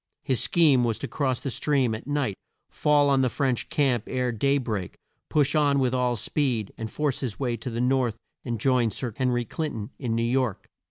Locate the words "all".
5.93-6.15